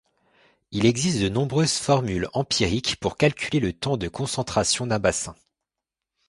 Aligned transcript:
Il 0.71 0.87
existe 0.87 1.21
de 1.21 1.29
nombreuses 1.29 1.77
formules 1.77 2.27
empiriques 2.33 2.95
pour 2.95 3.17
calculer 3.17 3.59
le 3.59 3.71
temps 3.71 3.97
de 3.97 4.07
concentration 4.07 4.87
d'un 4.87 4.97
bassin. 4.97 5.35